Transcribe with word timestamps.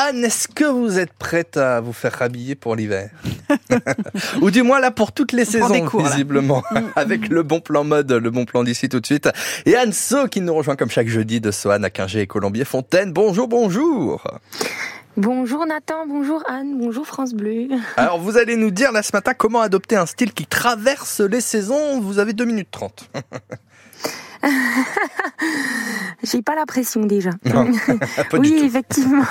Anne, 0.00 0.24
est-ce 0.24 0.46
que 0.46 0.64
vous 0.64 1.00
êtes 1.00 1.12
prête 1.12 1.56
à 1.56 1.80
vous 1.80 1.92
faire 1.92 2.12
rhabiller 2.12 2.54
pour 2.54 2.76
l'hiver 2.76 3.10
Ou 4.40 4.52
du 4.52 4.62
moins 4.62 4.78
là 4.78 4.92
pour 4.92 5.10
toutes 5.10 5.32
les 5.32 5.44
saisons, 5.44 5.88
visiblement, 5.98 6.62
mm. 6.70 6.78
avec 6.94 7.28
le 7.28 7.42
bon 7.42 7.58
plan 7.58 7.82
mode, 7.82 8.12
le 8.12 8.30
bon 8.30 8.44
plan 8.44 8.62
d'ici 8.62 8.88
tout 8.88 9.00
de 9.00 9.06
suite. 9.06 9.28
Et 9.66 9.74
Anne 9.74 9.92
So 9.92 10.28
qui 10.28 10.40
nous 10.40 10.54
rejoint 10.54 10.76
comme 10.76 10.88
chaque 10.88 11.08
jeudi 11.08 11.40
de 11.40 11.50
Soane 11.50 11.84
à 11.84 11.90
Quingé 11.90 12.20
et 12.20 12.26
Colombier 12.28 12.64
Fontaine. 12.64 13.12
Bonjour, 13.12 13.48
bonjour 13.48 14.22
Bonjour 15.16 15.66
Nathan, 15.66 16.06
bonjour 16.06 16.44
Anne, 16.48 16.78
bonjour 16.78 17.04
France 17.04 17.34
Bleu. 17.34 17.66
Alors 17.96 18.20
vous 18.20 18.36
allez 18.36 18.54
nous 18.54 18.70
dire 18.70 18.92
là 18.92 19.02
ce 19.02 19.10
matin 19.12 19.34
comment 19.34 19.62
adopter 19.62 19.96
un 19.96 20.06
style 20.06 20.32
qui 20.32 20.46
traverse 20.46 21.20
les 21.22 21.40
saisons. 21.40 22.00
Vous 22.00 22.20
avez 22.20 22.34
2 22.34 22.44
minutes 22.44 22.68
30. 22.70 23.10
J'ai 26.30 26.42
pas 26.42 26.54
la 26.54 26.66
pression 26.66 27.02
déjà. 27.02 27.30
oui, 28.34 28.60
effectivement. 28.62 29.24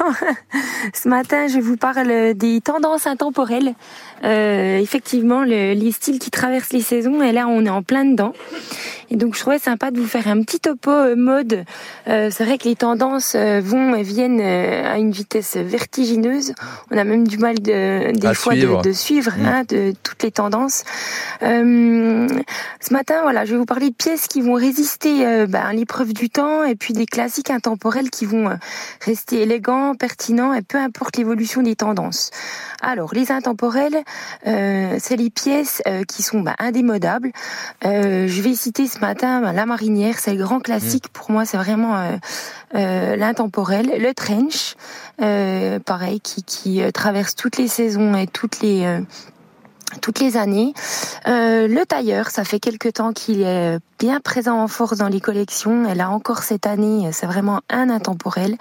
Ce 0.93 1.07
matin, 1.07 1.47
je 1.47 1.59
vous 1.59 1.77
parle 1.77 2.33
des 2.33 2.61
tendances 2.61 3.07
intemporelles. 3.07 3.73
Euh, 4.23 4.79
effectivement, 4.79 5.43
le, 5.43 5.73
les 5.73 5.91
styles 5.91 6.19
qui 6.19 6.31
traversent 6.31 6.73
les 6.73 6.81
saisons, 6.81 7.21
et 7.21 7.31
là, 7.31 7.47
on 7.47 7.65
est 7.65 7.69
en 7.69 7.83
plein 7.83 8.05
dedans. 8.05 8.33
Et 9.09 9.15
donc, 9.15 9.35
je 9.35 9.39
trouvais 9.39 9.59
sympa 9.59 9.91
de 9.91 9.99
vous 9.99 10.07
faire 10.07 10.27
un 10.27 10.41
petit 10.41 10.59
topo 10.59 10.91
euh, 10.91 11.15
mode. 11.15 11.63
Euh, 12.07 12.29
c'est 12.31 12.43
vrai 12.43 12.57
que 12.57 12.67
les 12.67 12.75
tendances 12.75 13.35
vont 13.35 13.95
et 13.95 14.03
viennent 14.03 14.41
à 14.41 14.97
une 14.97 15.11
vitesse 15.11 15.55
vertigineuse. 15.55 16.53
On 16.91 16.97
a 16.97 17.03
même 17.03 17.27
du 17.27 17.37
mal 17.37 17.59
de, 17.59 18.11
des 18.11 18.33
fois 18.33 18.55
De, 18.55 18.81
de, 18.81 18.91
suivre 18.91 19.31
mm. 19.37 19.45
hein, 19.45 19.63
de 19.67 19.93
toutes 20.03 20.23
les 20.23 20.31
tendances. 20.31 20.83
Ce 22.87 22.93
matin, 22.93 23.21
voilà, 23.21 23.45
je 23.45 23.51
vais 23.51 23.57
vous 23.57 23.65
parler 23.65 23.89
de 23.89 23.95
pièces 23.95 24.27
qui 24.27 24.41
vont 24.41 24.53
résister 24.53 25.45
ben, 25.47 25.61
à 25.61 25.73
l'épreuve 25.73 26.13
du 26.13 26.29
temps 26.29 26.63
et 26.63 26.75
puis 26.75 26.93
des 26.93 27.05
classiques 27.05 27.49
intemporels 27.49 28.09
qui 28.09 28.25
vont 28.25 28.57
rester 29.01 29.41
élégants, 29.41 29.95
pertinents 29.95 30.53
et 30.53 30.61
peu 30.61 30.77
importe 30.77 31.17
l'évolution 31.17 31.61
des 31.61 31.75
tendances. 31.75 32.31
Alors, 32.81 33.13
les 33.13 33.31
intemporels, 33.31 34.03
c'est 34.43 35.15
les 35.17 35.29
pièces 35.29 35.81
qui 36.07 36.23
sont 36.23 36.41
ben, 36.41 36.55
indémodables. 36.59 37.31
je 37.83 38.41
vais 38.41 38.55
citer 38.55 38.87
ce 38.87 38.99
matin, 38.99 39.41
bah, 39.41 39.53
la 39.53 39.65
marinière, 39.65 40.19
c'est 40.19 40.33
le 40.33 40.43
grand 40.43 40.59
classique. 40.59 41.05
Mm. 41.09 41.11
Pour 41.13 41.31
moi, 41.31 41.45
c'est 41.45 41.57
vraiment 41.57 41.97
euh, 41.97 42.17
euh, 42.75 43.15
l'intemporel. 43.15 43.91
Le 43.99 44.13
trench, 44.13 44.75
euh, 45.21 45.79
pareil, 45.79 46.19
qui, 46.19 46.43
qui 46.43 46.81
traverse 46.93 47.35
toutes 47.35 47.57
les 47.57 47.67
saisons 47.67 48.15
et 48.15 48.27
toutes 48.27 48.61
les 48.61 49.01
toutes 50.01 50.19
les 50.19 50.37
années. 50.37 50.73
le 51.25 51.83
tailleur, 51.85 52.29
ça 52.29 52.43
fait 52.43 52.59
quelque 52.59 52.89
temps 52.89 53.13
qu'il 53.13 53.41
est 53.41 53.79
bien 53.99 54.19
présent 54.19 54.61
en 54.61 54.67
force 54.67 54.97
dans 54.97 55.07
les 55.07 55.21
collections. 55.21 55.89
Et 55.89 55.95
là 55.95 56.09
encore 56.09 56.43
cette 56.43 56.67
année, 56.67 57.09
c'est 57.11 57.25
vraiment 57.25 57.61
un 57.69 57.89
intemporel. 57.89 58.57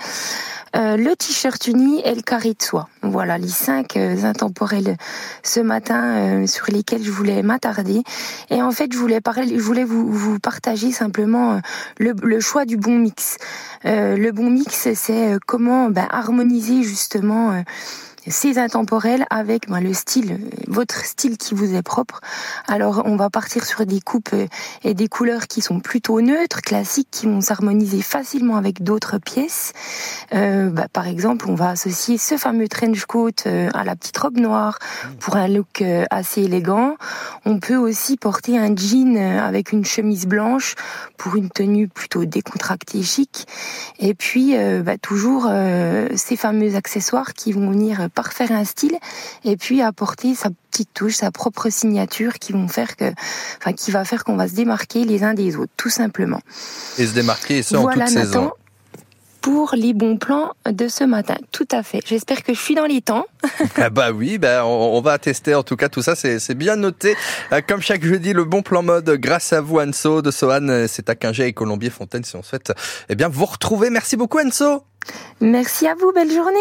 Euh, 0.77 0.97
le 0.99 1.17
t-shirt 1.17 1.69
uni 1.69 2.03
et 2.05 2.15
le 2.15 2.21
carré 2.21 2.51
de 2.53 2.63
soie. 2.63 2.89
Voilà 3.03 3.39
les 3.39 3.49
cinq 3.49 3.97
euh, 3.97 4.25
intemporels 4.25 4.97
ce 5.43 5.61
matin 5.61 6.17
euh, 6.17 6.47
sur 6.47 6.67
lesquels 6.71 7.03
je 7.03 7.11
voulais 7.11 7.43
m'attarder. 7.43 8.03
Et 8.51 8.61
en 8.61 8.71
fait, 8.73 8.93
je 8.93 8.99
voulais 8.99 9.23
parler, 9.23 9.59
je 9.59 9.63
voulais 9.63 9.85
vous, 9.85 10.11
vous 10.11 10.39
partager 10.39 10.93
simplement 10.93 11.61
le, 11.99 12.15
le, 12.23 12.41
choix 12.41 12.67
du 12.67 12.77
bon 12.77 12.99
mix. 12.99 13.39
le 13.85 14.31
bon 14.33 14.51
mix, 14.51 14.89
c'est 14.95 15.39
comment 15.47 15.89
ben, 15.89 16.07
harmoniser 16.11 16.83
justement 16.83 17.63
ces 18.29 18.59
intemporels 18.59 19.27
avec 19.31 19.69
ben, 19.69 19.81
le 19.81 19.95
style, 19.95 20.39
votre 20.67 21.05
style 21.05 21.37
qui 21.39 21.55
vous 21.55 21.75
est 21.75 21.83
propre. 21.83 22.21
Alors 22.67 23.03
on 23.05 23.17
va 23.17 23.31
partir 23.31 23.65
sur 23.65 23.87
des 23.87 24.01
coupes 24.01 24.31
euh, 24.33 24.47
et 24.85 24.95
des 24.95 25.09
couleurs 25.09 25.47
qui 25.47 25.61
sont 25.61 25.81
plutôt 25.81 26.21
neutres, 26.21 26.63
classiques, 26.63 27.09
qui 27.11 27.27
vont 27.27 27.41
s'harmoniser 27.41 28.03
facilement 28.03 28.57
avec 28.57 28.83
d'autres 28.83 29.19
pièces. 29.19 29.73
Euh, 30.35 30.71
bah, 30.71 30.87
par 30.93 31.07
exemple, 31.07 31.47
on 31.49 31.55
va 31.55 31.71
associer 31.71 32.19
ce 32.19 32.37
fameux 32.37 32.69
trench 32.69 33.05
coat 33.05 33.31
euh, 33.47 33.69
à 33.75 33.85
la 33.85 33.97
petite 33.97 34.17
robe 34.17 34.39
noire 34.39 34.79
pour 35.21 35.37
un 35.37 35.49
look 35.49 35.83
euh, 35.83 36.05
assez 36.11 36.43
élégant. 36.43 36.97
On 37.45 37.59
peut 37.59 37.77
aussi 37.77 38.17
porter 38.17 38.59
un 38.59 38.75
jean 38.75 39.17
avec 39.17 39.73
une 39.73 39.85
chemise 39.85 40.27
blanche 40.27 40.75
pour 41.17 41.37
une 41.37 41.51
tenue 41.51 41.89
plutôt 41.89 42.25
décontractée 42.25 43.03
chic. 43.03 43.47
Et 43.99 44.15
puis 44.15 44.55
bah, 44.83 44.99
toujours 44.99 45.51
ces 46.15 46.37
fameux 46.37 46.75
accessoires 46.75 47.35
qui 47.35 47.53
vont 47.53 47.71
venir 47.71 48.09
parfaire 48.17 48.51
un 48.51 48.65
style 48.65 48.99
et 49.45 49.57
puis 49.57 49.83
apporter 49.83 50.35
sa 50.35 50.49
petite 50.71 50.93
touche, 50.93 51.15
sa 51.15 51.31
propre 51.31 51.71
signature 51.71 52.41
qui 52.41 52.53
vont 52.53 52.67
faire 52.67 52.97
que, 52.97 53.13
enfin, 53.59 53.73
qui 53.73 53.93
va 53.93 54.05
faire 54.05 54.25
qu'on 54.25 54.37
va 54.37 54.49
se 54.49 54.55
démarquer 54.55 55.05
les 55.05 55.23
uns 55.23 55.35
des 55.35 55.55
autres, 55.55 55.73
tout 55.77 55.91
simplement. 55.91 56.41
Et 56.99 57.07
se 57.07 57.13
démarquer, 57.13 57.63
ça 57.63 57.79
en 57.79 57.87
toute 57.89 58.09
saison 58.09 58.51
pour 59.47 59.77
les 59.77 59.93
bons 59.93 60.17
plans 60.17 60.55
de 60.69 60.89
ce 60.89 61.05
matin. 61.05 61.37
Tout 61.53 61.69
à 61.71 61.85
fait. 61.85 62.01
J'espère 62.05 62.43
que 62.43 62.53
je 62.53 62.59
suis 62.59 62.75
dans 62.75 62.87
les 62.87 63.01
temps. 63.01 63.27
ah 63.77 63.91
bah 63.91 64.11
oui, 64.11 64.39
bah 64.39 64.67
on, 64.67 65.01
va 65.01 65.19
tester 65.19 65.55
en 65.55 65.63
tout 65.63 65.77
cas 65.77 65.89
tout 65.89 66.03
ça, 66.03 66.17
c'est 66.17 66.55
bien 66.55 66.75
noté. 66.75 67.15
Euh, 67.53 67.61
comme 67.65 67.81
chaque 67.81 68.05
jeudi, 68.05 68.33
le 68.33 68.45
bon 68.45 68.63
plan 68.63 68.83
mode 68.83 69.09
grâce 69.21 69.53
à 69.53 69.61
vous 69.61 69.79
Anso 69.79 70.21
de 70.21 70.33
Sohan, 70.33 70.87
c'est 70.89 71.09
à 71.11 71.15
Quingé 71.15 71.47
et 71.47 71.53
Colombier 71.53 71.91
Fontaine 71.91 72.25
si 72.25 72.35
on 72.35 72.43
souhaite 72.43 72.73
eh 73.09 73.15
bien 73.15 73.29
vous 73.29 73.45
retrouver. 73.45 73.89
Merci 73.89 74.17
beaucoup 74.17 74.41
Anso. 74.41 74.83
Merci 75.41 75.87
à 75.87 75.95
vous, 75.95 76.11
belle 76.11 76.33
journée. 76.33 76.59